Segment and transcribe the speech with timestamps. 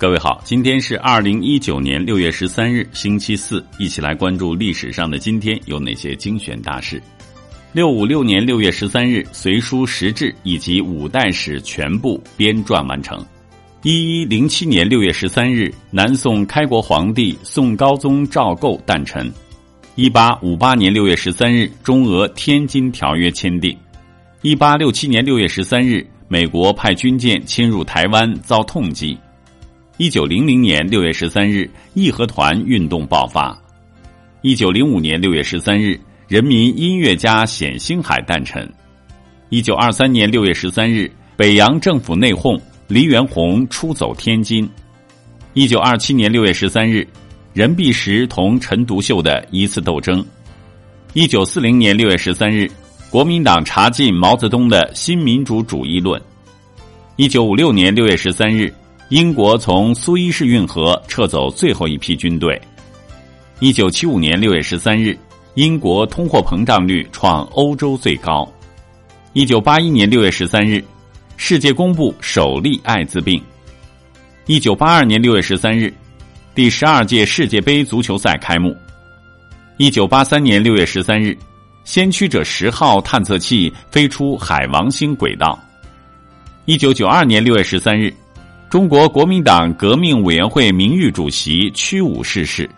[0.00, 7.02] 各位好，今天是二零一九年六月十三日，星期四，一起来关注历史上的今天有哪些精选大事。
[7.72, 13.20] 六五六年六月十三日，《隋书十志》以及五代史全部编撰完成。
[13.82, 19.28] 一一零七年六月十三日，南宋开国皇帝宋高宗赵构诞辰。
[19.96, 23.76] 一八五八年六月十三日，中俄天津条约签订。
[24.42, 29.18] 一八六七年六月十三日，美国派军舰侵入台湾，遭痛击。
[29.98, 33.60] 一九零零年六月十三日，义和团运动爆发。
[34.42, 35.98] 一九零五年六月十三日，
[36.28, 38.72] 人民音乐家冼星海诞辰。
[39.48, 44.70] 一九二三年六月十三日，北洋政府内讧，黎元洪出走天津。
[45.52, 47.04] 一九二七年六月十三日，
[47.52, 50.24] 任弼时同陈独秀的一次斗争。
[51.12, 52.70] 一九四零年六月十三日，
[53.10, 56.22] 国民党查禁毛泽东的新民主主义论。
[57.16, 58.72] 一九五六年六月十三日。
[59.10, 62.60] 英国从苏伊士运河撤走最后一批军队。
[63.58, 65.18] 一九七五年六月十三日，
[65.54, 68.46] 英国通货膨胀率创欧洲最高。
[69.32, 70.84] 一九八一年六月十三日，
[71.38, 73.42] 世界公布首例艾滋病。
[74.44, 75.90] 一九八二年六月十三日，
[76.54, 78.76] 第十二届世界杯足球赛开幕。
[79.78, 81.34] 一九八三年六月十三日，
[81.82, 85.58] 先驱者十号探测器飞出海王星轨道。
[86.66, 88.12] 一九九二年六月十三日。
[88.70, 92.68] 中国国民党革命委员会名誉主席屈武逝世。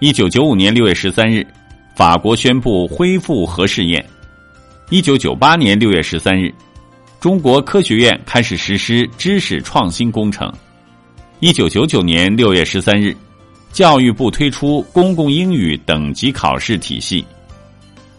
[0.00, 1.46] 一九九五年六月十三日，
[1.96, 4.04] 法国宣布恢复核试验。
[4.90, 6.52] 一九九八年六月十三日，
[7.20, 10.52] 中国科学院开始实施知识创新工程。
[11.40, 13.16] 一九九九年六月十三日，
[13.72, 17.24] 教育部推出公共英语等级考试体系。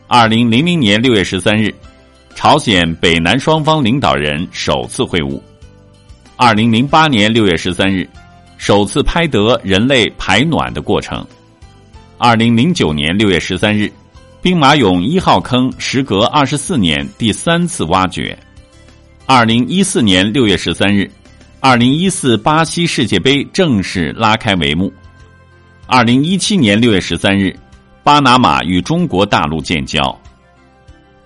[0.08, 1.72] 二零零零年六月十三日，
[2.34, 5.40] 朝鲜北南双方领导人首次会晤。
[6.42, 8.08] 二零零八年六月十三日，
[8.58, 11.22] 首次拍得人类排卵的过程。
[12.18, 13.92] 二零零九年六月十三日，
[14.42, 18.40] 兵马俑一号坑时隔二十四年第三次挖掘。
[19.26, 21.12] 二零一四年六月十三日，
[21.60, 24.90] 二零一四巴西世界杯正式拉开帷幕。
[25.88, 27.54] 二零一七年六月十三日，
[28.02, 30.18] 巴拿马与中国大陆建交。